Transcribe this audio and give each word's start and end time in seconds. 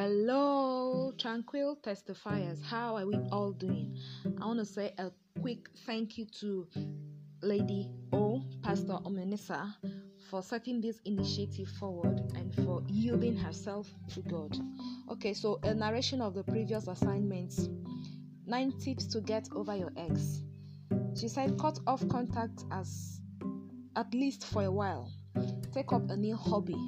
Hello, 0.00 1.12
tranquil 1.18 1.76
testifiers. 1.82 2.62
How 2.62 2.96
are 2.96 3.04
we 3.04 3.16
all 3.32 3.50
doing? 3.50 3.98
I 4.40 4.46
want 4.46 4.60
to 4.60 4.64
say 4.64 4.94
a 4.96 5.10
quick 5.40 5.70
thank 5.86 6.16
you 6.16 6.24
to 6.38 6.68
Lady 7.42 7.90
O, 8.12 8.40
Pastor 8.62 8.92
Omenisa, 9.04 9.74
for 10.30 10.40
setting 10.40 10.80
this 10.80 11.00
initiative 11.04 11.66
forward 11.80 12.20
and 12.36 12.54
for 12.64 12.84
yielding 12.86 13.36
herself 13.36 13.92
to 14.14 14.20
God. 14.20 14.56
Okay, 15.10 15.34
so 15.34 15.58
a 15.64 15.74
narration 15.74 16.20
of 16.20 16.32
the 16.32 16.44
previous 16.44 16.86
assignments 16.86 17.68
nine 18.46 18.70
tips 18.78 19.04
to 19.06 19.20
get 19.20 19.48
over 19.50 19.74
your 19.74 19.90
ex. 19.96 20.42
She 21.18 21.26
said, 21.26 21.58
cut 21.58 21.80
off 21.88 22.06
contact 22.08 22.62
as 22.70 23.20
at 23.96 24.14
least 24.14 24.44
for 24.44 24.62
a 24.62 24.70
while. 24.70 25.10
Take 25.72 25.92
up 25.92 26.08
a 26.08 26.16
new 26.16 26.36
hobby 26.36 26.78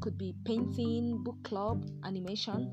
could 0.00 0.16
be 0.16 0.34
painting, 0.44 1.22
book 1.22 1.36
club, 1.44 1.88
animation. 2.04 2.72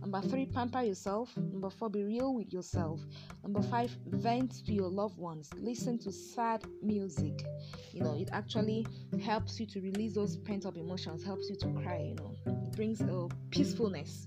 Number 0.00 0.20
three, 0.28 0.46
pamper 0.46 0.82
yourself. 0.82 1.36
Number 1.36 1.70
four, 1.70 1.88
be 1.90 2.02
real 2.02 2.34
with 2.34 2.52
yourself. 2.52 3.00
Number 3.42 3.62
five, 3.62 3.96
vent 4.06 4.64
to 4.66 4.72
your 4.72 4.88
loved 4.88 5.18
ones. 5.18 5.50
Listen 5.56 5.98
to 6.00 6.10
sad 6.10 6.64
music. 6.82 7.44
You 7.92 8.02
know, 8.02 8.14
it 8.18 8.28
actually 8.32 8.86
helps 9.22 9.60
you 9.60 9.66
to 9.66 9.80
release 9.80 10.14
those 10.14 10.36
pent 10.36 10.66
up 10.66 10.76
emotions, 10.76 11.22
helps 11.22 11.48
you 11.48 11.56
to 11.56 11.68
cry, 11.82 12.08
you 12.08 12.14
know, 12.16 12.34
it 12.46 12.72
brings 12.72 13.00
a 13.00 13.28
peacefulness 13.50 14.26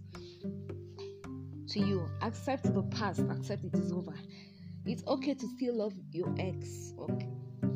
to 1.70 1.80
you. 1.80 2.08
Accept 2.22 2.74
the 2.74 2.84
past, 2.84 3.22
accept 3.30 3.64
it 3.64 3.76
is 3.76 3.92
over. 3.92 4.14
It's 4.86 5.04
okay 5.08 5.34
to 5.34 5.48
still 5.56 5.78
love 5.78 5.94
your 6.12 6.34
ex. 6.38 6.94
Okay. 7.00 7.30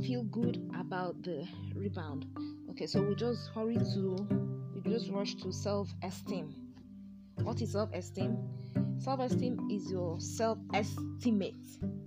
Feel 0.05 0.23
good 0.23 0.69
about 0.79 1.21
the 1.23 1.47
rebound. 1.73 2.25
Okay, 2.69 2.85
so 2.85 3.01
we 3.01 3.15
just 3.15 3.49
hurry 3.55 3.75
to 3.75 4.46
rush 5.09 5.35
to 5.35 5.51
self-esteem. 5.51 6.53
What 7.43 7.61
is 7.61 7.73
self-esteem? 7.73 8.37
Self-esteem 8.99 9.69
is 9.71 9.91
your 9.91 10.19
self-estimate, 10.19 11.55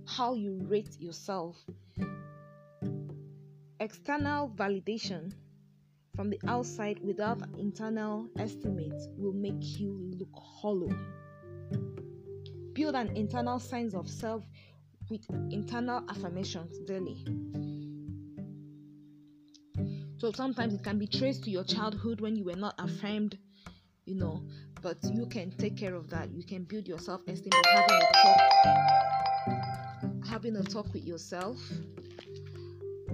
how 0.05 0.33
you 0.33 0.59
rate 0.67 0.99
yourself. 0.99 1.57
External 3.79 4.49
validation 4.49 5.33
from 6.15 6.29
the 6.29 6.39
outside 6.47 6.99
without 7.03 7.41
internal 7.57 8.27
estimate 8.37 9.01
will 9.17 9.33
make 9.33 9.79
you 9.79 10.11
look 10.19 10.33
hollow. 10.35 10.89
Build 12.73 12.95
an 12.95 13.15
internal 13.15 13.59
sense 13.59 13.93
of 13.93 14.09
self 14.09 14.43
with 15.09 15.25
internal 15.49 16.03
affirmations 16.09 16.77
daily. 16.85 17.25
So 20.21 20.31
sometimes 20.31 20.75
it 20.75 20.83
can 20.83 20.99
be 20.99 21.07
traced 21.07 21.45
to 21.45 21.49
your 21.49 21.63
childhood 21.63 22.21
when 22.21 22.35
you 22.35 22.45
were 22.45 22.55
not 22.55 22.75
affirmed, 22.77 23.39
you 24.05 24.13
know, 24.13 24.45
but 24.79 24.97
you 25.15 25.25
can 25.25 25.49
take 25.49 25.75
care 25.75 25.95
of 25.95 26.11
that. 26.11 26.29
You 26.31 26.43
can 26.43 26.63
build 26.63 26.87
your 26.87 26.99
self 26.99 27.27
esteem 27.27 27.55
by 27.55 27.63
having 27.63 27.99
a 27.99 28.05
talk, 28.21 28.37
having 30.29 30.57
a 30.57 30.63
talk 30.63 30.93
with 30.93 31.05
yourself. 31.05 31.57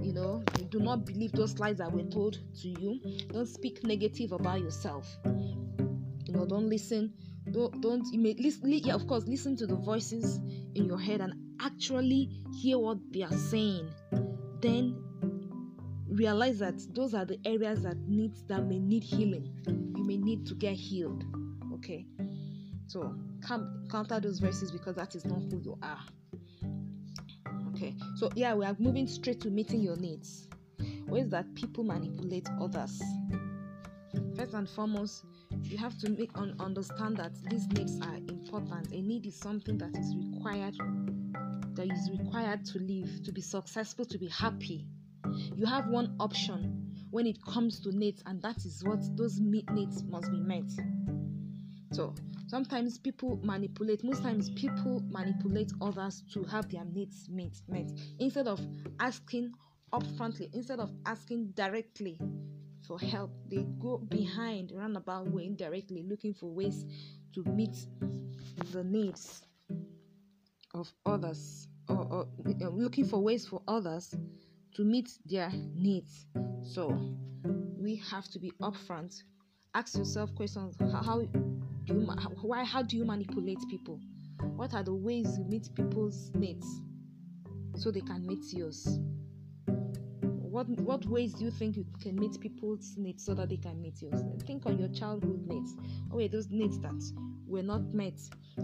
You 0.02 0.12
know, 0.12 0.44
you 0.52 0.64
do 0.64 0.80
not 0.80 1.06
believe 1.06 1.32
those 1.32 1.58
lies 1.58 1.78
that 1.78 1.90
were 1.90 2.02
told 2.02 2.40
to 2.60 2.68
you. 2.68 3.00
Don't 3.32 3.48
speak 3.48 3.82
negative 3.82 4.32
about 4.32 4.60
yourself. 4.60 5.08
You 5.24 6.34
know, 6.34 6.44
don't 6.44 6.68
listen. 6.68 7.14
Don't 7.50 7.80
don't 7.80 8.06
you 8.12 8.18
may 8.18 8.34
listen. 8.34 8.70
Yeah, 8.70 8.92
of 8.96 9.06
course, 9.06 9.24
listen 9.24 9.56
to 9.56 9.66
the 9.66 9.76
voices 9.76 10.36
in 10.74 10.84
your 10.84 11.00
head 11.00 11.22
and 11.22 11.32
actually 11.62 12.44
hear 12.60 12.78
what 12.78 12.98
they 13.10 13.22
are 13.22 13.32
saying. 13.32 13.88
Then 14.60 14.97
realize 16.18 16.58
that 16.58 16.82
those 16.94 17.14
are 17.14 17.24
the 17.24 17.38
areas 17.44 17.82
that 17.82 17.96
need 18.08 18.32
that 18.48 18.66
may 18.66 18.78
need 18.78 19.04
healing. 19.04 19.50
You 19.96 20.04
may 20.04 20.16
need 20.16 20.46
to 20.46 20.54
get 20.54 20.74
healed. 20.74 21.24
Okay. 21.74 22.06
So 22.86 23.14
counter 23.46 24.20
those 24.20 24.40
verses 24.40 24.72
because 24.72 24.96
that 24.96 25.14
is 25.14 25.24
not 25.24 25.40
who 25.42 25.60
you 25.60 25.78
are. 25.82 26.00
Okay. 27.74 27.94
So 28.16 28.30
yeah, 28.34 28.54
we 28.54 28.66
are 28.66 28.76
moving 28.78 29.06
straight 29.06 29.40
to 29.42 29.50
meeting 29.50 29.80
your 29.80 29.96
needs. 29.96 30.48
Ways 31.06 31.30
that 31.30 31.54
people 31.54 31.84
manipulate 31.84 32.48
others. 32.60 33.00
First 34.36 34.54
and 34.54 34.68
foremost, 34.68 35.24
you 35.62 35.78
have 35.78 35.98
to 36.00 36.10
make 36.10 36.30
un- 36.34 36.56
understand 36.58 37.16
that 37.18 37.32
these 37.48 37.66
needs 37.68 38.00
are 38.00 38.16
important. 38.16 38.92
A 38.92 39.00
need 39.00 39.26
is 39.26 39.36
something 39.36 39.78
that 39.78 39.96
is 39.96 40.14
required 40.16 40.74
that 41.74 41.92
is 41.92 42.10
required 42.10 42.64
to 42.64 42.78
live, 42.80 43.22
to 43.22 43.30
be 43.30 43.40
successful, 43.40 44.04
to 44.04 44.18
be 44.18 44.26
happy 44.26 44.84
you 45.56 45.66
have 45.66 45.88
one 45.88 46.14
option 46.20 46.92
when 47.10 47.26
it 47.26 47.42
comes 47.44 47.80
to 47.80 47.92
needs, 47.96 48.22
and 48.26 48.42
that 48.42 48.58
is 48.64 48.82
what 48.84 49.00
those 49.16 49.38
needs 49.40 50.04
must 50.04 50.30
be 50.30 50.40
met. 50.40 50.70
So 51.92 52.14
sometimes 52.46 52.98
people 52.98 53.40
manipulate, 53.42 54.04
most 54.04 54.22
times 54.22 54.50
people 54.50 55.02
manipulate 55.08 55.72
others 55.80 56.22
to 56.34 56.44
have 56.44 56.70
their 56.70 56.84
needs 56.84 57.28
met, 57.30 57.60
met 57.68 57.90
instead 58.18 58.46
of 58.46 58.60
asking 59.00 59.52
upfrontly, 59.92 60.52
instead 60.54 60.80
of 60.80 60.90
asking 61.06 61.52
directly 61.54 62.18
for 62.86 62.98
help, 62.98 63.30
they 63.50 63.66
go 63.78 63.98
behind 63.98 64.72
roundabout 64.74 65.30
way 65.30 65.46
indirectly 65.46 66.04
looking 66.08 66.34
for 66.34 66.50
ways 66.50 66.84
to 67.34 67.42
meet 67.44 67.76
the 68.72 68.84
needs 68.84 69.42
of 70.74 70.92
others 71.06 71.68
or, 71.88 72.06
or 72.10 72.28
uh, 72.62 72.68
looking 72.68 73.04
for 73.04 73.20
ways 73.20 73.46
for 73.46 73.62
others 73.66 74.14
to 74.78 74.84
meet 74.84 75.10
their 75.26 75.48
mm. 75.48 75.74
needs. 75.74 76.26
So 76.62 76.96
we 77.76 78.00
have 78.10 78.28
to 78.28 78.38
be 78.38 78.52
upfront. 78.62 79.22
Ask 79.74 79.98
yourself 79.98 80.32
questions. 80.36 80.76
How, 80.78 81.20
do 81.20 81.28
you 81.86 81.94
why 82.42 82.62
how 82.62 82.82
do 82.82 82.96
you 82.96 83.04
manipulate 83.04 83.58
people? 83.68 83.98
What 84.54 84.74
are 84.74 84.84
the 84.84 84.94
ways 84.94 85.36
you 85.36 85.44
meet 85.44 85.68
people's 85.74 86.30
needs 86.34 86.66
so 87.74 87.90
they 87.90 88.02
can 88.02 88.24
meet 88.24 88.52
yours? 88.52 89.00
What 89.66 90.68
what 90.68 91.04
ways 91.06 91.34
do 91.34 91.44
you 91.44 91.50
think 91.50 91.76
you 91.76 91.84
can 92.00 92.14
meet 92.14 92.40
people's 92.40 92.94
needs 92.96 93.24
so 93.24 93.34
that 93.34 93.48
they 93.48 93.56
can 93.56 93.82
meet 93.82 94.00
yours? 94.00 94.22
Think 94.46 94.64
on 94.66 94.78
your 94.78 94.88
childhood 94.88 95.44
needs. 95.44 95.74
Oh 96.12 96.18
wait, 96.18 96.30
those 96.30 96.50
needs 96.50 96.78
that 96.80 97.02
were 97.48 97.64
not 97.64 97.82
met 97.92 98.20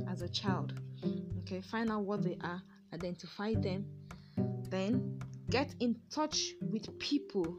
as 0.09 0.23
a 0.23 0.29
child. 0.29 0.81
Okay, 1.41 1.61
find 1.61 1.91
out 1.91 2.05
what 2.05 2.23
they 2.23 2.39
are, 2.43 2.63
identify 2.93 3.55
them, 3.55 3.85
then 4.71 5.19
get 5.51 5.75
in 5.81 5.97
touch 6.11 6.53
with 6.61 6.99
people. 6.99 7.59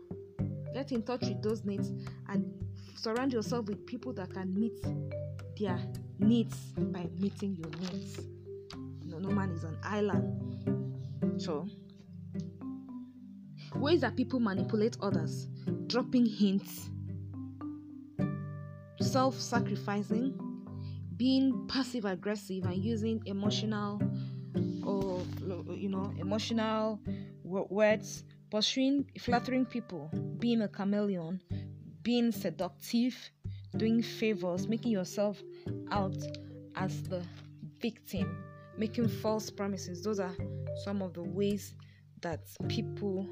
Get 0.73 0.91
in 0.91 1.03
touch 1.03 1.21
with 1.21 1.41
those 1.41 1.63
needs 1.63 1.91
and 2.27 2.51
surround 2.95 3.31
yourself 3.31 3.67
with 3.67 3.85
people 3.85 4.13
that 4.13 4.33
can 4.33 4.53
meet 4.53 4.77
their 5.59 5.79
needs 6.19 6.55
by 6.77 7.07
meeting 7.19 7.55
your 7.55 7.69
needs. 7.91 8.19
You 9.01 9.11
know, 9.11 9.19
no 9.19 9.29
man 9.29 9.51
is 9.51 9.63
an 9.63 9.77
island. 9.83 11.41
So 11.41 11.67
ways 13.75 14.01
that 14.01 14.15
people 14.15 14.39
manipulate 14.39 14.97
others. 15.01 15.47
Dropping 15.87 16.25
hints. 16.25 16.89
Self-sacrificing. 18.99 20.41
Being 21.15 21.67
passive 21.67 22.03
aggressive 22.05 22.65
and 22.65 22.83
using 22.83 23.21
emotional 23.25 24.01
or 24.85 25.21
you 25.73 25.89
know 25.89 26.13
emotional 26.19 26.99
words, 27.45 28.23
pursuing, 28.49 29.09
flattering 29.19 29.65
people, 29.65 30.09
being 30.39 30.61
a 30.61 30.67
chameleon, 30.67 31.41
being 32.01 32.31
seductive, 32.31 33.15
doing 33.77 34.01
favors, 34.01 34.67
making 34.67 34.91
yourself 34.91 35.41
out 35.91 36.17
as 36.75 37.03
the 37.03 37.23
victim, 37.79 38.43
making 38.77 39.07
false 39.07 39.49
promises. 39.49 40.03
Those 40.03 40.19
are 40.19 40.35
some 40.83 41.01
of 41.01 41.13
the 41.13 41.23
ways 41.23 41.75
that 42.21 42.41
people 42.67 43.27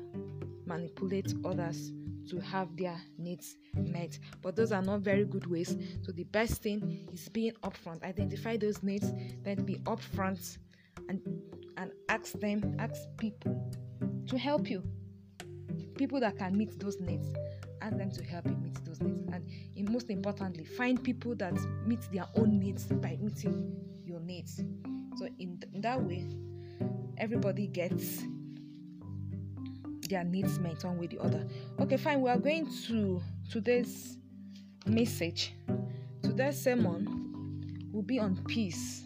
manipulate 0.66 1.34
others 1.44 1.91
to 2.30 2.39
have 2.39 2.75
their 2.77 3.00
needs 3.18 3.57
met. 3.75 4.18
But 4.42 4.56
those 4.56 4.71
are 4.71 4.81
not 4.81 5.01
very 5.01 5.25
good 5.25 5.45
ways. 5.48 5.75
So 6.04 6.12
the 6.12 6.24
best 6.25 6.62
thing 6.62 7.07
is 7.12 7.27
being 7.30 7.54
upfront. 7.63 8.04
Identify 8.04 8.57
those 8.57 8.81
needs, 8.81 9.12
then 9.44 9.63
be 9.66 9.75
upfront 9.80 10.57
and 11.09 11.21
and 11.77 11.92
ask 12.07 12.33
them, 12.39 12.75
ask 12.80 13.01
people 13.18 13.71
to 14.28 14.38
help 14.38 14.70
you. 14.70 14.84
People 15.96 16.20
that 16.20 16.38
can 16.38 16.58
meet 16.58 16.80
those 16.80 17.00
needs, 17.00 17.28
ask 17.81 17.98
them 17.98 18.12
to 18.12 18.24
help 18.24 18.46
you 18.46 18.56
meet 18.56 18.84
those 18.86 19.02
needs. 19.02 19.22
And 19.31 19.90
most 19.90 20.10
importantly, 20.10 20.64
find 20.64 21.02
people 21.02 21.36
that 21.36 21.54
meet 21.86 22.02
their 22.12 22.25
own 22.36 22.60
needs 22.60 22.86
by 22.86 23.18
meeting 23.22 23.75
your 24.06 24.20
needs. 24.20 24.64
So, 25.18 25.28
in, 25.40 25.62
in 25.74 25.81
that 25.81 26.02
way, 26.02 26.25
everybody 27.18 27.68
gets 27.68 28.24
their 30.10 30.24
needs 30.24 30.60
met 30.60 30.84
one 30.84 30.98
way 30.98 31.06
or 31.06 31.10
the 31.10 31.19
other. 31.19 31.48
Okay, 31.80 31.98
fine. 31.98 32.22
We 32.22 32.30
are 32.30 32.38
going 32.38 32.68
to 32.88 33.22
today's 33.50 34.18
message. 34.86 35.54
Today's 36.22 36.62
sermon 36.62 37.90
will 37.92 38.02
be 38.02 38.19
on 38.19 38.44
peace. 38.48 39.06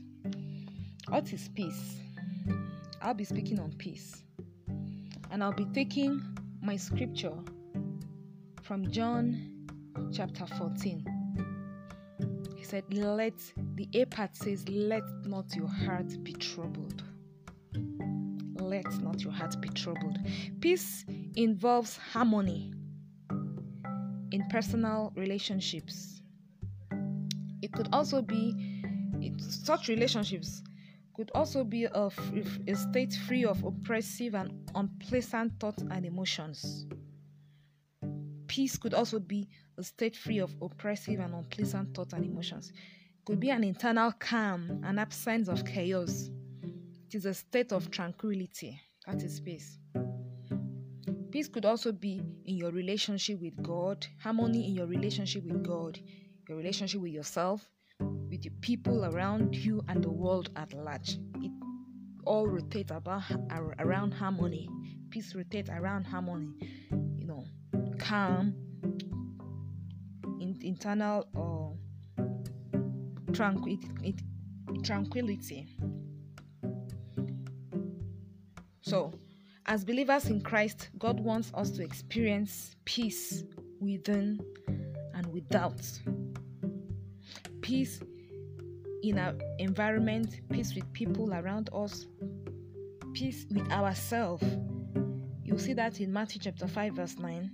What 1.08 1.32
is 1.34 1.50
peace? 1.50 1.98
I'll 3.02 3.14
be 3.14 3.26
speaking 3.26 3.60
on 3.60 3.72
peace 3.74 4.24
and 5.32 5.44
I'll 5.44 5.54
be 5.54 5.66
taking 5.66 6.22
my 6.62 6.76
scripture 6.76 7.34
from 8.64 8.90
John 8.92 9.68
chapter 10.14 10.46
14. 10.46 11.06
He 12.56 12.64
said, 12.64 12.84
Let 12.94 13.34
the 13.76 13.88
A 13.94 14.06
part 14.06 14.36
says, 14.36 14.68
Let 14.70 15.04
not 15.26 15.56
your 15.56 15.68
heart 15.68 16.24
be 16.24 16.34
troubled. 16.34 17.04
Let 18.60 18.86
not 19.02 19.24
your 19.24 19.34
heart 19.34 19.60
be 19.62 19.70
troubled. 19.70 20.18
Peace 20.60 21.06
involves 21.36 21.98
harmony 21.98 22.74
in 24.32 24.44
personal 24.50 25.14
relationships. 25.16 26.22
It 27.62 27.72
could 27.72 27.90
also 27.94 28.22
be 28.22 28.84
it, 29.22 29.42
such 29.42 29.88
relationships 29.88 30.62
could 31.18 31.32
also 31.34 31.64
be 31.64 31.86
a, 31.86 32.12
state 32.76 33.12
free 33.26 33.44
of 33.44 33.64
oppressive 33.64 34.36
and 34.36 34.70
unpleasant 34.76 35.52
thoughts 35.60 35.84
and 35.90 36.06
emotions. 36.06 36.86
Peace 38.46 38.78
could 38.78 38.94
also 38.94 39.20
be 39.20 39.50
a 39.80 39.84
state 39.84 40.16
free 40.16 40.38
of 40.38 40.56
oppressive 40.62 41.20
and 41.20 41.34
unpleasant 41.34 41.96
thoughts 41.96 42.14
and 42.14 42.24
emotions. 42.24 42.70
It 42.70 43.26
could 43.26 43.40
be 43.40 43.50
an 43.50 43.64
internal 43.64 44.12
calm, 44.20 44.84
an 44.84 45.00
absence 45.00 45.48
of 45.48 45.66
chaos. 45.66 46.30
It 47.08 47.16
is 47.16 47.26
a 47.26 47.34
state 47.34 47.72
of 47.72 47.90
tranquility. 47.90 48.80
That 49.08 49.24
is 49.24 49.40
peace. 49.40 49.80
Peace 51.32 51.48
could 51.48 51.66
also 51.66 51.92
be 51.92 52.22
in 52.46 52.58
your 52.58 52.70
relationship 52.70 53.42
with 53.42 53.60
God, 53.64 54.06
harmony 54.22 54.68
in 54.68 54.76
your 54.76 54.86
relationship 54.86 55.46
with 55.46 55.64
God, 55.64 56.00
your 56.48 56.60
relationship 56.60 57.02
with 57.02 57.12
yourself, 57.12 57.68
with 58.30 58.42
the 58.44 58.50
people 58.62 59.06
around 59.06 59.56
you, 59.56 59.84
and 59.88 60.04
the 60.04 60.10
world 60.10 60.50
at 60.56 60.74
large. 60.74 61.18
It 61.36 61.52
all 62.26 62.48
rotates 62.48 62.92
about 62.92 63.24
around 63.80 64.14
harmony. 64.14 64.70
Peace 65.10 65.34
rotates 65.34 65.70
around 65.70 66.06
harmony. 66.06 66.54
You 66.92 67.26
know, 67.26 67.46
calm, 68.00 68.54
in, 70.40 70.58
internal 70.62 71.78
tranquility, 73.34 74.16
tranquility. 74.84 75.68
So, 78.82 79.14
as 79.66 79.84
believers 79.84 80.28
in 80.28 80.42
Christ, 80.42 80.90
God 80.98 81.20
wants 81.20 81.52
us 81.54 81.72
to 81.72 81.84
experience 81.84 82.76
peace 82.86 83.44
within 83.80 84.40
and 85.14 85.26
without. 85.28 85.82
Peace 87.62 88.00
in 89.04 89.20
our 89.20 89.34
environment, 89.60 90.42
peace 90.52 90.74
with 90.76 90.92
people 90.94 91.34
around 91.34 91.70
us, 91.74 92.08
peace 93.14 93.46
with 93.52 93.70
ourselves. 93.72 94.44
You'll 95.44 95.60
see 95.60 95.74
that 95.74 96.00
in 96.02 96.12
Matthew 96.12 96.42
chapter 96.42 96.68
5, 96.68 96.94
verse 96.94 97.18
9, 97.18 97.52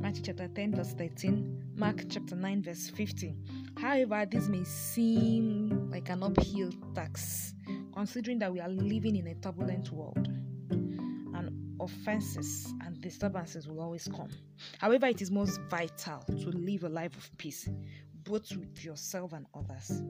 Matthew 0.00 0.22
chapter 0.22 0.48
10, 0.48 0.74
verse 0.74 0.92
13, 0.92 1.72
Mark 1.76 2.04
chapter 2.08 2.36
9, 2.36 2.62
verse 2.62 2.88
15. 2.90 3.72
However, 3.76 4.26
this 4.30 4.48
may 4.48 4.64
seem 4.64 5.90
like 5.90 6.08
an 6.08 6.22
uphill 6.22 6.70
task, 6.94 7.54
considering 7.92 8.38
that 8.38 8.52
we 8.52 8.60
are 8.60 8.68
living 8.68 9.16
in 9.16 9.26
a 9.26 9.34
turbulent 9.34 9.90
world 9.90 10.28
and 10.70 11.76
offenses 11.80 12.72
and 12.84 13.00
disturbances 13.00 13.66
will 13.68 13.80
always 13.80 14.08
come. 14.08 14.28
However, 14.78 15.06
it 15.06 15.20
is 15.20 15.30
most 15.30 15.60
vital 15.68 16.20
to 16.28 16.50
live 16.50 16.84
a 16.84 16.88
life 16.88 17.16
of 17.16 17.36
peace, 17.36 17.68
both 18.22 18.50
with 18.56 18.84
yourself 18.84 19.32
and 19.32 19.46
others. 19.54 20.02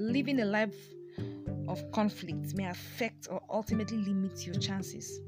Living 0.00 0.40
a 0.40 0.46
life 0.46 0.74
of 1.68 1.92
conflict 1.92 2.54
may 2.54 2.64
affect 2.64 3.28
or 3.30 3.42
ultimately 3.50 3.98
limit 3.98 4.46
your 4.46 4.54
chances 4.54 5.20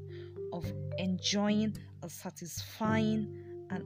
of 0.51 0.65
enjoying 0.97 1.77
a 2.01 2.09
satisfying 2.09 3.31
and 3.69 3.83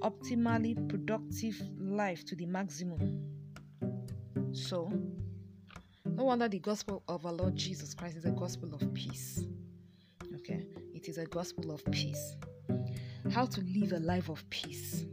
optimally 0.00 0.74
productive 0.88 1.60
life 1.78 2.24
to 2.24 2.34
the 2.34 2.46
maximum. 2.46 3.22
So, 4.52 4.90
no 6.06 6.24
wonder 6.24 6.48
the 6.48 6.58
gospel 6.58 7.02
of 7.06 7.26
our 7.26 7.32
Lord 7.32 7.54
Jesus 7.54 7.92
Christ 7.92 8.16
is 8.16 8.24
a 8.24 8.30
gospel 8.30 8.74
of 8.74 8.94
peace. 8.94 9.44
Okay, 10.36 10.64
it 10.94 11.06
is 11.06 11.18
a 11.18 11.26
gospel 11.26 11.70
of 11.70 11.84
peace. 11.90 12.36
How 13.30 13.44
to 13.44 13.60
live 13.60 13.92
a 13.92 14.00
life 14.00 14.30
of 14.30 14.48
peace. 14.48 15.04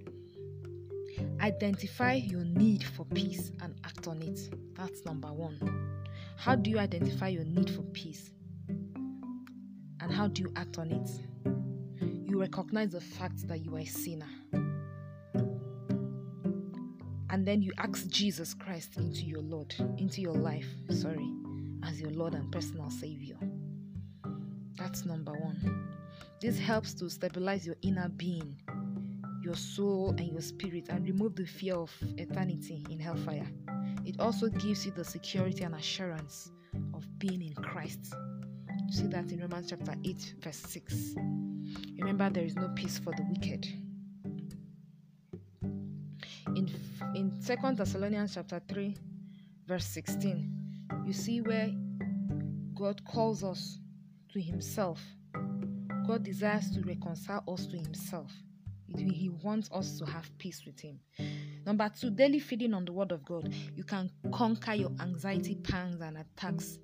Identify 1.41 2.13
your 2.13 2.43
need 2.43 2.83
for 2.83 3.05
peace 3.05 3.51
and 3.61 3.75
act 3.83 4.07
on 4.07 4.21
it. 4.21 4.39
That's 4.75 5.05
number 5.05 5.31
one. 5.31 6.05
How 6.37 6.55
do 6.55 6.69
you 6.69 6.79
identify 6.79 7.29
your 7.29 7.43
need 7.43 7.69
for 7.69 7.83
peace? 7.83 8.31
And 8.67 10.11
how 10.11 10.27
do 10.27 10.43
you 10.43 10.51
act 10.55 10.77
on 10.77 10.91
it? 10.91 11.09
You 12.29 12.39
recognize 12.39 12.91
the 12.91 13.01
fact 13.01 13.47
that 13.47 13.63
you 13.63 13.75
are 13.75 13.79
a 13.79 13.85
sinner. 13.85 14.29
And 17.29 17.45
then 17.45 17.61
you 17.61 17.71
ask 17.77 18.07
Jesus 18.07 18.53
Christ 18.53 18.97
into 18.97 19.23
your 19.23 19.41
Lord, 19.41 19.75
into 19.97 20.21
your 20.21 20.33
life, 20.33 20.67
sorry, 20.89 21.29
as 21.83 21.99
your 21.99 22.11
Lord 22.11 22.33
and 22.33 22.51
personal 22.51 22.89
Savior. 22.89 23.37
That's 24.75 25.05
number 25.05 25.33
one. 25.33 25.87
This 26.39 26.59
helps 26.59 26.93
to 26.95 27.09
stabilize 27.09 27.65
your 27.65 27.75
inner 27.81 28.09
being 28.09 28.61
your 29.47 29.55
soul 29.55 30.13
and 30.17 30.27
your 30.33 30.41
spirit 30.41 30.89
and 30.89 31.05
remove 31.05 31.33
the 31.33 31.45
fear 31.45 31.75
of 31.75 31.89
eternity 32.17 32.85
in 32.89 32.99
hellfire. 32.99 33.47
It 34.03 34.19
also 34.19 34.49
gives 34.49 34.85
you 34.85 34.91
the 34.91 35.05
security 35.05 35.63
and 35.63 35.73
assurance 35.73 36.51
of 36.93 37.05
being 37.17 37.41
in 37.41 37.53
Christ. 37.53 38.13
You 38.87 38.93
see 38.93 39.07
that 39.07 39.31
in 39.31 39.39
Romans 39.39 39.69
chapter 39.69 39.95
8, 40.03 40.35
verse 40.43 40.57
6. 40.57 41.15
Remember, 41.97 42.29
there 42.29 42.43
is 42.43 42.57
no 42.57 42.67
peace 42.75 42.99
for 42.99 43.13
the 43.13 43.23
wicked. 43.29 43.65
In, 46.47 46.69
in 47.15 47.31
2 47.45 47.75
Thessalonians 47.75 48.33
chapter 48.33 48.61
3, 48.67 48.97
verse 49.65 49.85
16, 49.85 50.51
you 51.05 51.13
see 51.13 51.39
where 51.39 51.71
God 52.75 53.01
calls 53.05 53.45
us 53.45 53.79
to 54.33 54.41
Himself. 54.41 55.01
God 56.05 56.23
desires 56.23 56.69
to 56.71 56.81
reconcile 56.81 57.45
us 57.47 57.65
to 57.67 57.77
Himself. 57.77 58.29
He 58.99 59.29
wants 59.29 59.69
us 59.71 59.97
to 59.99 60.05
have 60.05 60.35
peace 60.37 60.63
with 60.65 60.79
Him. 60.79 60.99
Number 61.65 61.89
two, 61.89 62.09
daily 62.11 62.39
feeding 62.39 62.73
on 62.73 62.85
the 62.85 62.93
Word 62.93 63.11
of 63.11 63.25
God. 63.25 63.53
You 63.75 63.83
can 63.83 64.09
conquer 64.31 64.73
your 64.73 64.91
anxiety 64.99 65.55
pangs 65.55 66.01
and 66.01 66.17
attacks 66.17 66.79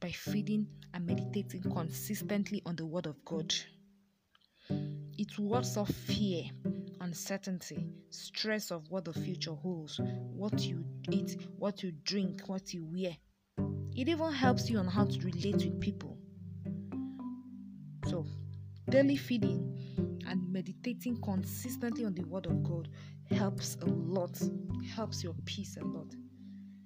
by 0.00 0.10
feeding 0.10 0.66
and 0.94 1.06
meditating 1.06 1.62
consistently 1.62 2.62
on 2.64 2.76
the 2.76 2.86
Word 2.86 3.06
of 3.06 3.24
God. 3.24 3.54
It 5.18 5.38
wards 5.38 5.76
off 5.76 5.90
fear, 5.90 6.44
uncertainty, 7.00 7.88
stress 8.10 8.70
of 8.70 8.90
what 8.90 9.04
the 9.04 9.12
future 9.12 9.54
holds, 9.54 10.00
what 10.32 10.60
you 10.60 10.84
eat, 11.10 11.36
what 11.56 11.82
you 11.82 11.92
drink, 12.04 12.42
what 12.46 12.72
you 12.72 12.84
wear. 12.84 13.16
It 13.96 14.08
even 14.08 14.32
helps 14.32 14.70
you 14.70 14.78
on 14.78 14.86
how 14.86 15.06
to 15.06 15.18
relate 15.20 15.56
with 15.56 15.80
people. 15.80 16.16
So, 18.06 18.26
daily 18.88 19.16
feeding 19.16 19.76
and 20.28 20.52
meditating 20.52 21.20
consistently 21.22 22.04
on 22.04 22.14
the 22.14 22.24
Word 22.24 22.46
of 22.46 22.62
God 22.62 22.88
helps 23.30 23.76
a 23.82 23.86
lot, 23.86 24.40
helps 24.94 25.24
your 25.24 25.34
peace 25.44 25.76
a 25.80 25.84
lot. 25.84 26.14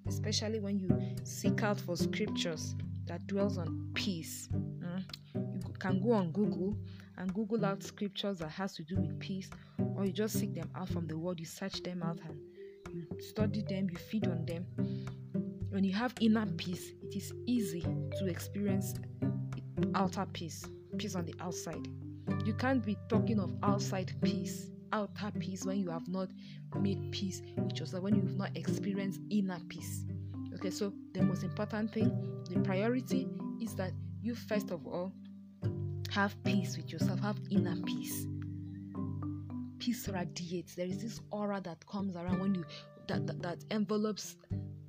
Especially 0.06 0.60
when 0.60 0.78
you 0.78 0.88
seek 1.24 1.62
out 1.62 1.78
for 1.80 1.96
scriptures 1.96 2.74
that 3.06 3.26
dwells 3.26 3.58
on 3.58 3.90
peace. 3.94 4.48
Mm? 4.54 5.04
You 5.34 5.74
can 5.78 6.00
go 6.00 6.12
on 6.12 6.32
Google 6.32 6.76
and 7.18 7.32
Google 7.34 7.64
out 7.64 7.82
scriptures 7.82 8.38
that 8.38 8.50
has 8.50 8.74
to 8.74 8.82
do 8.84 8.96
with 8.96 9.18
peace, 9.18 9.50
or 9.96 10.04
you 10.04 10.12
just 10.12 10.38
seek 10.38 10.54
them 10.54 10.70
out 10.74 10.88
from 10.88 11.06
the 11.06 11.18
Word. 11.18 11.40
You 11.40 11.46
search 11.46 11.82
them 11.82 12.02
out 12.02 12.18
and 12.26 12.38
you 12.94 13.06
study 13.20 13.62
them, 13.62 13.88
you 13.90 13.96
feed 13.96 14.26
on 14.26 14.44
them. 14.46 14.66
When 15.70 15.84
you 15.84 15.92
have 15.94 16.14
inner 16.20 16.46
peace, 16.46 16.92
it 17.02 17.16
is 17.16 17.32
easy 17.46 17.82
to 18.18 18.26
experience 18.26 18.94
outer 19.94 20.26
peace, 20.32 20.64
peace 20.98 21.14
on 21.14 21.24
the 21.24 21.34
outside. 21.40 21.88
You 22.44 22.54
can't 22.54 22.84
be 22.84 22.96
talking 23.08 23.38
of 23.40 23.54
outside 23.62 24.12
peace, 24.22 24.70
outer 24.92 25.30
peace 25.38 25.64
when 25.64 25.78
you 25.78 25.90
have 25.90 26.06
not 26.08 26.28
made 26.80 27.10
peace 27.12 27.42
with 27.56 27.78
yourself, 27.78 28.02
when 28.02 28.14
you've 28.14 28.36
not 28.36 28.56
experienced 28.56 29.20
inner 29.30 29.58
peace. 29.68 30.04
Okay, 30.54 30.70
so 30.70 30.92
the 31.14 31.22
most 31.22 31.42
important 31.42 31.92
thing, 31.92 32.42
the 32.50 32.60
priority 32.60 33.28
is 33.60 33.74
that 33.76 33.92
you 34.20 34.34
first 34.34 34.70
of 34.70 34.86
all 34.86 35.12
have 36.10 36.40
peace 36.44 36.76
with 36.76 36.92
yourself, 36.92 37.20
have 37.20 37.40
inner 37.50 37.76
peace. 37.84 38.26
Peace 39.78 40.08
radiates. 40.08 40.74
There 40.74 40.86
is 40.86 41.02
this 41.02 41.20
aura 41.30 41.60
that 41.62 41.84
comes 41.86 42.14
around 42.16 42.40
when 42.40 42.54
you 42.54 42.64
that, 43.08 43.26
that, 43.26 43.42
that 43.42 43.64
envelopes 43.70 44.36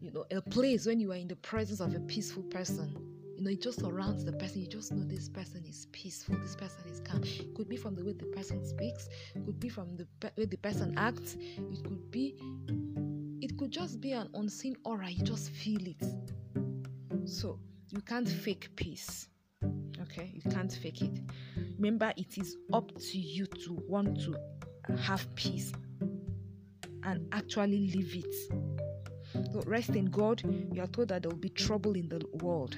you 0.02 0.12
know 0.12 0.26
a 0.32 0.42
place 0.42 0.86
when 0.86 1.00
you 1.00 1.12
are 1.12 1.16
in 1.16 1.28
the 1.28 1.36
presence 1.38 1.80
of 1.80 1.96
a 1.96 2.00
peaceful 2.02 2.44
person 2.44 3.13
you 3.44 3.50
know, 3.50 3.54
it 3.56 3.62
just 3.62 3.82
surrounds 3.82 4.24
the 4.24 4.32
person. 4.32 4.62
You 4.62 4.68
just 4.68 4.94
know 4.94 5.04
this 5.04 5.28
person 5.28 5.66
is 5.68 5.88
peaceful, 5.92 6.36
this 6.38 6.56
person 6.56 6.80
is 6.90 7.02
calm. 7.02 7.22
It 7.24 7.54
could 7.56 7.68
be 7.68 7.76
from 7.76 7.94
the 7.94 8.06
way 8.06 8.14
the 8.14 8.26
person 8.28 8.66
speaks, 8.66 9.10
it 9.36 9.46
could 9.46 9.60
be 9.60 9.68
from 9.68 9.98
the 9.98 10.08
way 10.38 10.46
the 10.46 10.56
person 10.58 10.94
acts, 10.98 11.36
it 11.58 11.84
could 11.84 12.10
be, 12.10 12.36
it 13.42 13.58
could 13.58 13.72
just 13.72 14.00
be 14.00 14.14
an 14.14 14.30
unseen 14.34 14.78
aura. 14.86 15.10
You 15.10 15.26
just 15.26 15.50
feel 15.50 15.82
it. 15.86 16.02
So 17.26 17.60
you 17.90 18.00
can't 18.00 18.30
fake 18.30 18.70
peace. 18.78 19.28
Okay, 20.02 20.32
you 20.34 20.50
can't 20.50 20.72
fake 20.72 21.02
it. 21.02 21.20
Remember, 21.76 22.14
it 22.16 22.38
is 22.38 22.56
up 22.72 22.98
to 22.98 23.18
you 23.18 23.46
to 23.46 23.74
want 23.90 24.22
to 24.22 24.38
have 25.02 25.28
peace 25.36 25.74
and 27.04 27.28
actually 27.34 27.92
live 27.94 28.16
it. 28.16 29.52
So 29.52 29.62
rest 29.66 29.90
in 29.90 30.06
God. 30.06 30.42
You 30.72 30.82
are 30.82 30.88
told 30.88 31.10
that 31.10 31.24
there 31.24 31.30
will 31.30 31.38
be 31.38 31.50
trouble 31.50 31.94
in 31.94 32.08
the 32.08 32.22
world. 32.42 32.78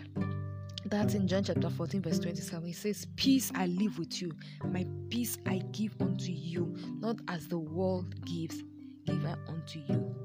That's 0.88 1.15
in 1.15 1.27
John 1.27 1.44
chapter 1.44 1.68
14, 1.68 2.04
verse 2.04 2.20
27. 2.20 2.68
He 2.68 2.72
says, 2.72 3.08
Peace 3.15 3.51
I 3.56 3.65
live 3.65 3.98
with 3.98 4.22
you, 4.22 4.32
my 4.65 4.86
peace 5.10 5.39
I 5.48 5.58
give 5.72 5.96
unto 6.00 6.32
you, 6.32 6.75
not 7.00 7.18
as 7.27 7.48
the 7.48 7.58
world 7.58 8.24
gives, 8.24 8.62
give 9.08 9.25
I 9.25 9.36
unto 9.48 9.80
you. 9.80 10.15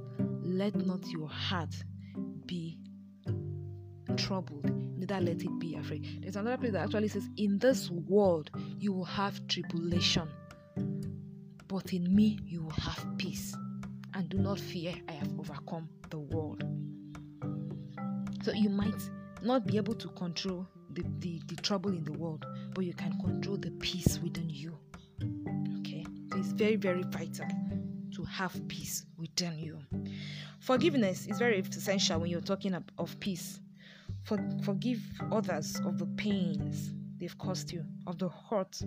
Let 0.43 0.75
not 0.75 1.07
your 1.09 1.29
heart 1.29 1.75
be 2.45 2.79
troubled, 4.19 4.71
neither 4.99 5.19
let 5.19 5.43
it 5.43 5.59
be 5.59 5.77
afraid. 5.77 6.21
There's 6.21 6.37
another 6.37 6.59
place 6.59 6.73
that 6.73 6.85
actually 6.85 7.09
says, 7.09 7.27
In 7.39 7.59
this 7.59 7.91
world 7.91 8.51
you 8.79 8.93
will 8.93 9.05
have 9.05 9.47
tribulation, 9.47 10.29
but 11.69 11.95
in 11.95 12.15
me 12.15 12.39
you 12.45 12.65
will 12.65 12.71
have 12.73 13.07
peace. 13.17 13.57
And 14.13 14.29
do 14.29 14.37
not 14.37 14.61
fear, 14.61 14.93
I 15.09 15.13
have 15.13 15.31
overcome 15.39 15.89
the 16.11 16.19
world. 16.19 16.65
So 18.43 18.53
you 18.53 18.69
might 18.69 19.01
not 19.43 19.67
be 19.67 19.77
able 19.77 19.95
to 19.95 20.09
control 20.09 20.67
the, 20.93 21.05
the, 21.21 21.41
the 21.47 21.57
trouble 21.57 21.91
in 21.91 22.05
the 22.05 22.13
world, 22.13 22.45
but 22.75 22.85
you 22.85 22.95
can 22.95 23.19
control 23.21 23.57
the 23.57 23.71
peace 23.73 24.19
within 24.23 24.49
you. 24.51 24.77
Okay? 25.81 26.05
It's 26.37 26.53
very, 26.53 26.77
very 26.77 27.03
vital 27.05 27.47
to 28.13 28.25
have 28.25 28.67
peace 28.69 29.05
within 29.17 29.59
you. 29.59 29.79
Forgiveness 30.61 31.27
is 31.27 31.39
very 31.39 31.59
essential 31.61 32.21
when 32.21 32.31
you're 32.31 32.41
talking 32.41 32.75
of, 32.75 32.85
of 32.99 33.19
peace. 33.21 33.61
For, 34.25 34.39
forgive 34.63 35.01
others 35.33 35.81
of 35.87 35.99
the 35.99 36.07
pains 36.07 36.93
they've 37.19 37.37
caused 37.39 37.73
you, 37.73 37.85
of 38.07 38.19
the 38.19 38.29
hurt, 38.29 38.81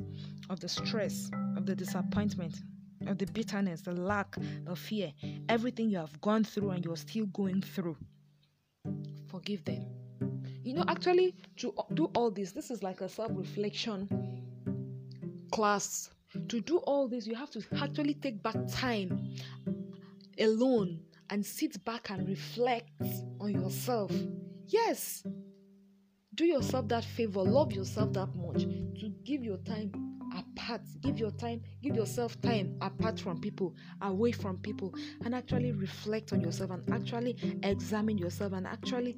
of 0.50 0.60
the 0.60 0.70
stress, 0.70 1.32
of 1.58 1.66
the 1.66 1.76
disappointment, 1.76 2.62
of 3.08 3.18
the 3.18 3.26
bitterness, 3.26 3.82
the 3.82 3.94
lack, 3.94 4.36
the 4.66 4.76
fear, 4.76 5.12
everything 5.50 5.90
you 5.90 5.98
have 5.98 6.20
gone 6.22 6.44
through 6.44 6.72
and 6.72 6.86
you're 6.86 6.96
still 6.96 7.26
going 7.28 7.62
through. 7.62 7.98
Forgive 9.28 9.64
them. 9.66 9.86
You 10.64 10.74
know, 10.74 10.86
actually, 10.88 11.36
to 11.58 11.74
do 11.94 12.06
all 12.16 12.32
this, 12.32 12.52
this 12.54 12.72
is 12.72 12.82
like 12.82 13.02
a 13.02 13.10
self 13.10 13.32
reflection 13.34 14.08
class. 15.52 16.10
To 16.48 16.62
do 16.62 16.78
all 16.78 17.08
this, 17.08 17.28
you 17.28 17.36
have 17.36 17.52
to 17.52 17.62
actually 17.80 18.16
take 18.16 18.42
back 18.42 18.56
time 18.72 19.36
alone 20.40 21.00
and 21.30 21.46
sit 21.46 21.84
back 21.86 22.10
and 22.10 22.28
reflect 22.28 22.90
on 23.40 23.52
yourself. 23.52 24.12
Yes, 24.68 25.24
do 26.36 26.46
yourself 26.46 26.88
that 26.88 27.04
favor, 27.04 27.42
love 27.42 27.74
yourself 27.74 28.14
that 28.14 28.34
much 28.36 28.64
to 28.64 29.14
give 29.24 29.44
your 29.44 29.58
time 29.58 29.92
apart. 30.36 30.82
Give 31.02 31.20
your 31.20 31.32
time, 31.32 31.62
give 31.82 31.96
yourself 31.96 32.40
time 32.42 32.76
apart 32.82 33.20
from 33.20 33.40
people, 33.40 33.76
away 34.02 34.32
from 34.32 34.58
people, 34.58 34.94
and 35.24 35.36
actually 35.36 35.72
reflect 35.72 36.34
on 36.34 36.42
yourself 36.42 36.72
and 36.72 36.90
actually 36.92 37.38
examine 37.64 38.18
yourself 38.18 38.54
and 38.54 38.66
actually 38.68 39.18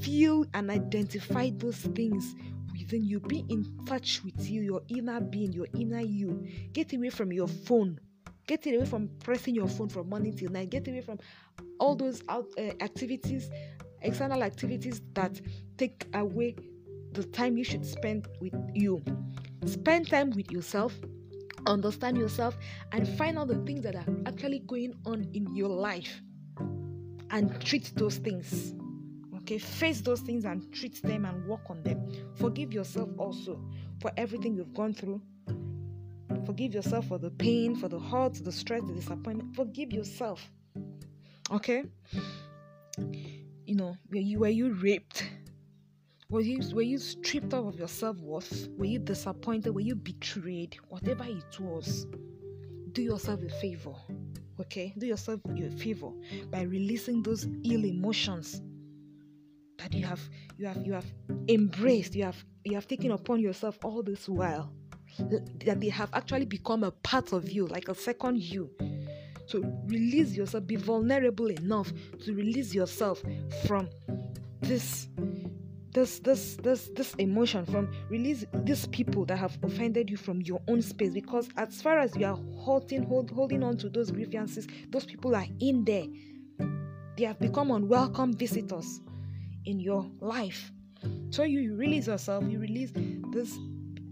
feel 0.00 0.44
and 0.54 0.70
identify 0.70 1.50
those 1.56 1.76
things 1.76 2.34
within 2.72 3.04
you. 3.04 3.20
Be 3.20 3.44
in 3.48 3.64
touch 3.86 4.22
with 4.24 4.48
you, 4.50 4.62
your 4.62 4.82
inner 4.88 5.20
being, 5.20 5.52
your 5.52 5.66
inner 5.74 6.00
you. 6.00 6.46
Get 6.72 6.92
away 6.92 7.10
from 7.10 7.32
your 7.32 7.48
phone. 7.48 7.98
Get 8.46 8.66
away 8.66 8.84
from 8.84 9.08
pressing 9.22 9.54
your 9.54 9.68
phone 9.68 9.88
from 9.88 10.08
morning 10.08 10.36
till 10.36 10.50
night. 10.50 10.70
Get 10.70 10.88
away 10.88 11.02
from 11.02 11.18
all 11.78 11.94
those 11.94 12.22
out, 12.28 12.46
uh, 12.58 12.72
activities, 12.80 13.50
external 14.02 14.42
activities 14.42 15.00
that 15.14 15.40
take 15.76 16.06
away 16.14 16.56
the 17.12 17.24
time 17.24 17.56
you 17.56 17.64
should 17.64 17.84
spend 17.84 18.26
with 18.40 18.54
you. 18.74 19.02
Spend 19.66 20.08
time 20.08 20.30
with 20.30 20.50
yourself, 20.50 20.94
understand 21.66 22.16
yourself, 22.16 22.56
and 22.92 23.06
find 23.16 23.38
out 23.38 23.48
the 23.48 23.58
things 23.66 23.82
that 23.82 23.94
are 23.94 24.06
actually 24.26 24.60
going 24.60 24.94
on 25.06 25.28
in 25.34 25.54
your 25.54 25.68
life 25.68 26.22
and 27.30 27.60
treat 27.60 27.92
those 27.96 28.16
things. 28.16 28.74
Okay, 29.50 29.58
face 29.58 30.00
those 30.00 30.20
things 30.20 30.44
and 30.44 30.72
treat 30.72 31.02
them 31.02 31.24
and 31.24 31.44
work 31.44 31.62
on 31.70 31.82
them. 31.82 32.08
Forgive 32.36 32.72
yourself 32.72 33.08
also 33.18 33.60
for 34.00 34.12
everything 34.16 34.54
you've 34.54 34.72
gone 34.72 34.94
through. 34.94 35.20
Forgive 36.46 36.72
yourself 36.72 37.08
for 37.08 37.18
the 37.18 37.32
pain, 37.32 37.74
for 37.74 37.88
the 37.88 37.98
hurt, 37.98 38.34
the 38.34 38.52
stress, 38.52 38.80
the 38.82 38.92
disappointment. 38.92 39.56
Forgive 39.56 39.92
yourself. 39.92 40.48
Okay? 41.50 41.82
You 43.66 43.74
know, 43.74 43.96
were 44.08 44.18
you 44.18 44.38
were 44.38 44.46
you 44.46 44.72
raped? 44.74 45.28
Were 46.28 46.42
you 46.42 46.60
were 46.72 46.82
you 46.82 46.98
stripped 46.98 47.52
off 47.52 47.74
of 47.74 47.76
your 47.76 47.88
self-worth? 47.88 48.68
Were 48.78 48.84
you 48.84 49.00
disappointed? 49.00 49.74
Were 49.74 49.80
you 49.80 49.96
betrayed? 49.96 50.76
Whatever 50.90 51.24
it 51.24 51.58
was, 51.58 52.06
do 52.92 53.02
yourself 53.02 53.42
a 53.42 53.48
favor. 53.48 53.94
Okay? 54.60 54.94
Do 54.96 55.06
yourself 55.06 55.40
a 55.44 55.70
favor 55.70 56.12
by 56.52 56.62
releasing 56.62 57.24
those 57.24 57.48
ill 57.64 57.84
emotions 57.84 58.62
that 59.80 59.94
you 59.94 60.06
have 60.06 60.20
you 60.58 60.66
have 60.66 60.86
you 60.86 60.92
have 60.92 61.06
embraced, 61.48 62.14
you 62.14 62.24
have 62.24 62.44
you 62.64 62.74
have 62.74 62.86
taken 62.86 63.10
upon 63.10 63.40
yourself 63.40 63.78
all 63.84 64.02
this 64.02 64.28
while. 64.28 64.72
That 65.64 65.80
they 65.80 65.88
have 65.88 66.10
actually 66.12 66.44
become 66.44 66.84
a 66.84 66.90
part 66.90 67.32
of 67.32 67.50
you, 67.50 67.66
like 67.66 67.88
a 67.88 67.94
second 67.94 68.40
you. 68.40 68.70
So 69.46 69.60
release 69.86 70.36
yourself, 70.36 70.66
be 70.66 70.76
vulnerable 70.76 71.50
enough 71.50 71.92
to 72.24 72.32
release 72.32 72.72
yourself 72.72 73.20
from 73.66 73.88
this 74.60 75.08
this 75.92 76.20
this 76.20 76.56
this 76.62 76.90
this 76.94 77.14
emotion 77.14 77.66
from 77.66 77.90
release 78.10 78.44
these 78.62 78.86
people 78.86 79.24
that 79.24 79.36
have 79.36 79.58
offended 79.64 80.08
you 80.08 80.16
from 80.16 80.40
your 80.42 80.60
own 80.68 80.80
space 80.80 81.12
because 81.12 81.48
as 81.56 81.82
far 81.82 81.98
as 81.98 82.14
you 82.14 82.24
are 82.24 82.38
holding 82.54 83.02
hold, 83.02 83.30
holding 83.32 83.64
on 83.64 83.76
to 83.76 83.88
those 83.88 84.12
grievances 84.12 84.68
those 84.90 85.04
people 85.04 85.34
are 85.34 85.46
in 85.58 85.84
there 85.84 86.06
they 87.16 87.24
have 87.24 87.40
become 87.40 87.72
unwelcome 87.72 88.32
visitors 88.34 89.00
in 89.64 89.80
your 89.80 90.06
life 90.20 90.72
so 91.30 91.42
you 91.42 91.74
release 91.76 92.06
yourself 92.06 92.44
you 92.48 92.58
release 92.58 92.90
these 92.92 93.58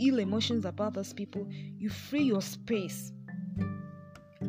ill 0.01 0.19
emotions 0.19 0.65
about 0.65 0.95
those 0.95 1.13
people 1.13 1.47
you 1.79 1.89
free 1.89 2.23
your 2.23 2.43
space 2.43 3.13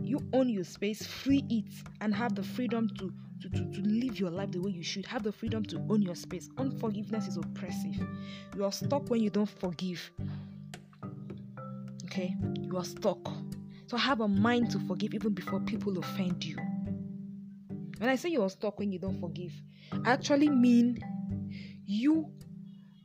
you 0.01 0.20
own 0.34 0.50
your 0.50 0.63
space 0.63 1.06
free 1.06 1.44
it 1.50 1.65
and 2.01 2.13
have 2.13 2.36
the 2.36 2.44
freedom 2.44 2.89
to 2.98 3.12
to, 3.41 3.50
to, 3.50 3.60
to 3.72 3.82
live 3.82 4.20
your 4.20 4.29
life 4.29 4.51
the 4.51 4.60
way 4.60 4.72
you 4.72 4.84
should. 4.84 5.06
Have 5.06 5.24
the 5.24 5.32
freedom 5.32 5.63
to 5.65 5.77
own 5.89 6.01
your 6.01 6.15
space. 6.15 6.50
Unforgiveness 6.58 7.27
is 7.27 7.38
oppressive. 7.38 7.96
You 8.56 8.65
are 8.65 8.72
stuck 8.72 9.10
when 9.10 9.22
you 9.22 9.29
don't 9.29 9.50
forgive. 9.50 10.12
Okay? 12.06 12.36
You 12.62 12.77
are 12.77 12.84
stuck. 12.84 13.32
So 13.88 13.98
have 13.98 14.22
a 14.22 14.27
mind 14.27 14.72
to 14.72 14.79
forgive 14.79 15.13
even 15.13 15.34
before 15.34 15.60
people 15.62 15.98
offend 15.98 16.44
you. 16.44 16.58
When 17.98 18.10
I 18.10 18.15
say 18.15 18.29
you 18.29 18.44
are 18.44 18.50
stuck 18.50 18.79
when 18.79 18.91
you 18.91 19.00
don't 19.00 19.20
forgive, 19.20 19.53
actually 20.05 20.50
mean 20.50 21.00
you 21.86 22.31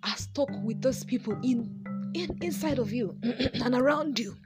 are 0.03 0.17
stuck 0.17 0.51
with 0.63 0.83
those 0.83 1.05
people 1.05 1.35
in, 1.43 1.85
in 2.15 2.39
inside 2.43 2.79
of 2.79 2.93
you 2.93 3.17
and 3.23 3.75
around 3.75 4.19
you. 4.19 4.37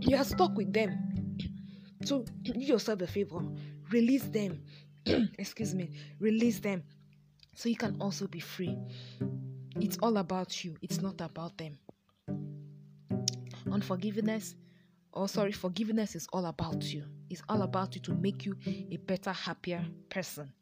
You 0.00 0.16
are 0.16 0.24
stuck 0.24 0.56
with 0.56 0.72
them. 0.72 0.98
So 2.04 2.24
do 2.42 2.52
yourself 2.60 3.02
a 3.02 3.06
favor 3.06 3.40
release 3.90 4.24
them. 4.24 4.62
Excuse 5.38 5.74
me, 5.74 5.90
release 6.18 6.58
them 6.58 6.82
so 7.54 7.68
you 7.68 7.76
can 7.76 7.96
also 8.00 8.26
be 8.26 8.40
free. 8.40 8.76
It's 9.76 9.98
all 10.02 10.16
about 10.18 10.64
you, 10.64 10.76
it's 10.82 11.00
not 11.00 11.20
about 11.20 11.56
them. 11.58 11.78
Unforgiveness, 13.70 14.54
or 15.12 15.28
sorry, 15.28 15.52
forgiveness 15.52 16.14
is 16.14 16.26
all 16.32 16.46
about 16.46 16.82
you. 16.84 17.04
It's 17.30 17.42
all 17.48 17.62
about 17.62 17.94
you 17.94 18.00
to 18.02 18.14
make 18.14 18.46
you 18.46 18.56
a 18.66 18.96
better, 18.96 19.32
happier 19.32 19.84
person. 20.08 20.52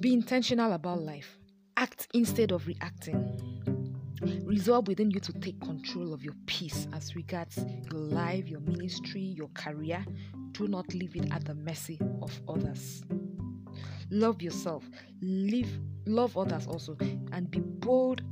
Be 0.00 0.12
intentional 0.12 0.72
about 0.72 1.00
life. 1.02 1.38
Act 1.76 2.08
instead 2.14 2.52
of 2.52 2.66
reacting. 2.66 3.54
Resolve 4.44 4.86
within 4.88 5.10
you 5.10 5.20
to 5.20 5.32
take 5.32 5.60
control 5.60 6.12
of 6.12 6.22
your 6.22 6.34
peace 6.46 6.86
as 6.92 7.16
regards 7.16 7.58
your 7.90 8.00
life, 8.00 8.48
your 8.48 8.60
ministry, 8.60 9.20
your 9.20 9.48
career. 9.54 10.04
Do 10.52 10.68
not 10.68 10.92
leave 10.94 11.16
it 11.16 11.32
at 11.32 11.44
the 11.44 11.54
mercy 11.54 12.00
of 12.22 12.38
others. 12.48 13.02
Love 14.10 14.40
yourself. 14.40 14.84
Live, 15.20 15.68
love 16.06 16.36
others 16.36 16.66
also, 16.66 16.96
and 17.32 17.50
be 17.50 17.60
bold. 17.60 18.22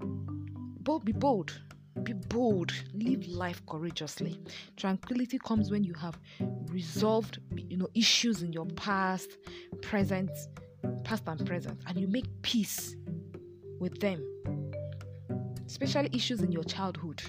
Bold, 0.00 1.04
be 1.04 1.12
bold. 1.12 1.60
Be 2.02 2.12
bold. 2.12 2.72
Live 2.92 3.26
life 3.26 3.64
courageously. 3.66 4.40
Tranquility 4.76 5.38
comes 5.38 5.70
when 5.70 5.84
you 5.84 5.94
have 5.94 6.18
resolved, 6.66 7.40
you 7.56 7.76
know, 7.76 7.88
issues 7.94 8.42
in 8.42 8.52
your 8.52 8.66
past, 8.66 9.36
present, 9.82 10.30
past 11.04 11.24
and 11.26 11.44
present, 11.46 11.80
and 11.86 11.98
you 11.98 12.08
make 12.08 12.26
peace 12.42 12.96
with 13.78 13.98
them 14.00 14.22
especially 15.70 16.10
issues 16.12 16.42
in 16.42 16.50
your 16.50 16.64
childhood. 16.64 17.22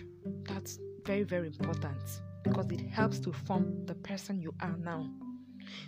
That's 0.44 0.80
very, 1.06 1.24
very 1.24 1.48
important 1.48 2.02
because 2.44 2.66
it 2.72 2.82
helps 2.82 3.20
to 3.20 3.32
form 3.32 3.86
the 3.86 3.94
person 3.94 4.42
you 4.42 4.54
are 4.62 4.76
now. 4.78 5.08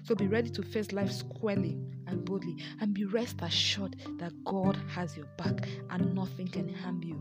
So 0.03 0.13
be 0.13 0.27
ready 0.27 0.51
to 0.51 0.61
face 0.61 0.91
life 0.91 1.11
squarely 1.11 1.79
and 2.05 2.23
boldly, 2.23 2.57
and 2.79 2.93
be 2.93 3.05
rest 3.05 3.37
assured 3.41 3.95
that 4.19 4.31
God 4.43 4.77
has 4.87 5.17
your 5.17 5.25
back 5.37 5.67
and 5.89 6.13
nothing 6.13 6.47
can 6.47 6.71
harm 6.71 7.01
you. 7.03 7.19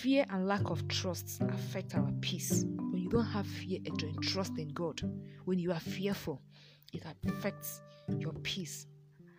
Fear 0.00 0.26
and 0.30 0.46
lack 0.46 0.70
of 0.70 0.86
trust 0.88 1.40
affect 1.48 1.94
our 1.94 2.10
peace. 2.20 2.64
When 2.64 3.02
you 3.02 3.08
don't 3.08 3.24
have 3.24 3.46
fear, 3.46 3.78
and 3.84 4.22
trust 4.22 4.58
in 4.58 4.68
God. 4.68 5.00
When 5.44 5.58
you 5.58 5.72
are 5.72 5.80
fearful, 5.80 6.40
it 6.92 7.02
affects 7.26 7.82
your 8.18 8.32
peace. 8.42 8.86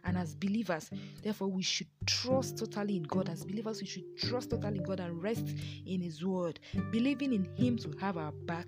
And 0.05 0.17
as 0.17 0.35
believers, 0.35 0.91
therefore, 1.23 1.47
we 1.47 1.63
should 1.63 1.87
trust 2.05 2.57
totally 2.57 2.97
in 2.97 3.03
God. 3.03 3.27
As 3.27 3.43
believers, 3.43 3.81
we 3.81 3.87
should 3.87 4.17
trust 4.17 4.51
totally 4.51 4.77
in 4.77 4.83
God 4.83 4.99
and 4.99 5.21
rest 5.21 5.47
in 5.85 6.01
His 6.01 6.23
word, 6.23 6.59
believing 6.91 7.33
in 7.33 7.45
Him 7.55 7.77
to 7.79 7.91
have 7.99 8.17
our 8.17 8.31
back 8.31 8.67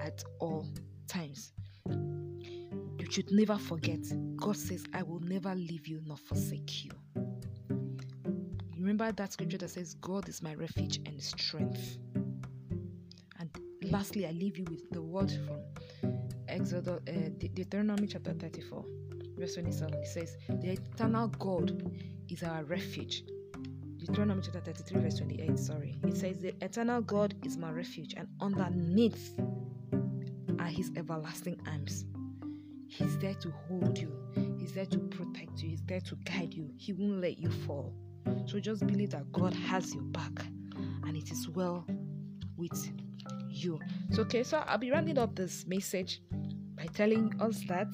at 0.00 0.24
all 0.40 0.66
times. 1.06 1.52
You 1.88 3.10
should 3.10 3.30
never 3.30 3.56
forget, 3.56 4.00
God 4.36 4.56
says, 4.56 4.84
I 4.92 5.02
will 5.02 5.20
never 5.20 5.54
leave 5.54 5.86
you 5.86 6.00
nor 6.04 6.16
forsake 6.16 6.84
you. 6.84 6.90
Remember 8.84 9.10
that 9.12 9.32
scripture 9.32 9.56
that 9.56 9.70
says, 9.70 9.94
God 10.02 10.28
is 10.28 10.42
my 10.42 10.52
refuge 10.54 11.00
and 11.06 11.18
strength. 11.22 11.96
And 13.38 13.48
lastly, 13.80 14.26
I 14.26 14.32
leave 14.32 14.58
you 14.58 14.64
with 14.64 14.90
the 14.90 15.00
word 15.00 15.32
from 15.32 16.12
Exodus, 16.48 17.00
uh, 17.08 17.30
Deuteronomy 17.38 18.06
chapter 18.06 18.34
34, 18.34 18.84
verse 19.38 19.54
27. 19.54 19.94
It 19.94 20.06
says, 20.06 20.36
The 20.60 20.72
eternal 20.72 21.28
God 21.28 21.94
is 22.28 22.42
our 22.42 22.62
refuge. 22.64 23.24
Deuteronomy 23.96 24.42
chapter 24.44 24.60
33, 24.60 25.00
verse 25.00 25.16
28. 25.16 25.58
Sorry. 25.58 25.96
It 26.06 26.18
says, 26.18 26.40
The 26.40 26.54
eternal 26.62 27.00
God 27.00 27.34
is 27.42 27.56
my 27.56 27.70
refuge, 27.70 28.12
and 28.18 28.28
underneath 28.42 29.40
are 30.58 30.66
his 30.66 30.92
everlasting 30.94 31.58
arms. 31.66 32.04
He's 32.88 33.16
there 33.16 33.32
to 33.32 33.50
hold 33.66 33.96
you, 33.96 34.12
He's 34.58 34.74
there 34.74 34.84
to 34.84 34.98
protect 34.98 35.62
you, 35.62 35.70
He's 35.70 35.82
there 35.86 36.02
to 36.02 36.16
guide 36.16 36.52
you. 36.52 36.70
He 36.76 36.92
won't 36.92 37.22
let 37.22 37.38
you 37.38 37.48
fall. 37.48 37.94
So 38.46 38.60
just 38.60 38.86
believe 38.86 39.10
that 39.10 39.30
God 39.32 39.54
has 39.54 39.94
your 39.94 40.04
back 40.04 40.44
and 41.04 41.16
it 41.16 41.30
is 41.30 41.48
well 41.48 41.86
with 42.56 42.90
you. 43.48 43.80
So, 44.10 44.22
okay, 44.22 44.42
so 44.42 44.58
I'll 44.66 44.78
be 44.78 44.90
rounding 44.90 45.18
up 45.18 45.34
this 45.34 45.66
message 45.66 46.20
by 46.76 46.86
telling 46.86 47.32
us 47.40 47.62
that 47.68 47.88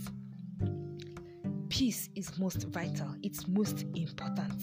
peace 1.69 2.09
is 2.15 2.37
most 2.39 2.65
vital, 2.65 3.15
it's 3.23 3.47
most 3.47 3.83
important. 3.95 4.63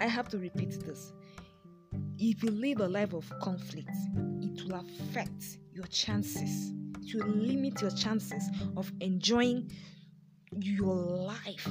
I 0.00 0.06
have 0.06 0.28
to 0.28 0.38
repeat 0.38 0.78
this. 0.80 1.12
If 2.18 2.42
you 2.42 2.50
live 2.50 2.80
a 2.80 2.88
life 2.88 3.14
of 3.14 3.30
conflict, 3.40 3.90
it 4.40 4.64
will 4.64 4.80
affect 4.80 5.58
your 5.72 5.86
chances 5.86 6.72
to 7.10 7.18
limit 7.18 7.80
your 7.80 7.90
chances 7.90 8.48
of 8.76 8.90
enjoying 9.00 9.70
your 10.52 10.94
life 10.94 11.68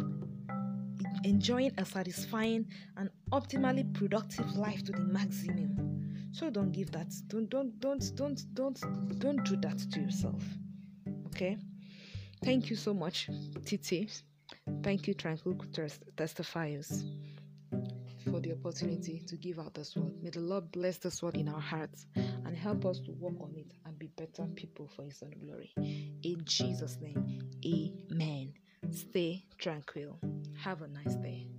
enjoying 1.25 1.71
a 1.77 1.85
satisfying 1.85 2.65
and 2.97 3.09
optimally 3.31 3.91
productive 3.93 4.55
life 4.55 4.83
to 4.83 4.91
the 4.91 4.99
maximum 4.99 6.29
so 6.31 6.49
don't 6.49 6.71
give 6.71 6.91
that 6.91 7.07
don't 7.27 7.49
don't 7.49 7.79
don't 7.79 8.15
don't 8.15 8.45
don't 8.53 9.19
don't 9.19 9.43
do 9.43 9.55
that 9.57 9.77
to 9.91 9.99
yourself 9.99 10.43
okay 11.25 11.57
thank 12.43 12.69
you 12.69 12.75
so 12.75 12.93
much 12.93 13.29
titi 13.65 14.07
thank 14.83 15.07
you 15.07 15.13
tranquil 15.13 15.55
testifiers 16.15 17.03
for 18.29 18.39
the 18.39 18.51
opportunity 18.51 19.19
to 19.27 19.35
give 19.35 19.59
out 19.59 19.73
this 19.73 19.95
word 19.95 20.13
may 20.21 20.29
the 20.29 20.39
lord 20.39 20.71
bless 20.71 20.97
this 20.97 21.23
word 21.23 21.35
in 21.35 21.49
our 21.49 21.59
hearts 21.59 22.05
and 22.45 22.55
help 22.55 22.85
us 22.85 22.99
to 22.99 23.11
work 23.13 23.33
on 23.41 23.53
it 23.55 23.71
and 23.85 23.97
be 23.99 24.07
better 24.15 24.45
people 24.55 24.87
for 24.95 25.03
His 25.03 25.21
own 25.23 25.33
glory. 25.43 25.73
In 26.23 26.41
Jesus' 26.45 26.97
name, 27.01 27.41
amen. 27.65 28.53
Stay 28.91 29.43
tranquil. 29.57 30.19
Have 30.65 30.81
a 30.81 30.87
nice 30.87 31.13
day. 31.17 31.54